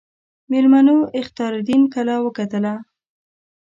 [0.49, 2.73] میلمنو اختیاردین کلا وکتله.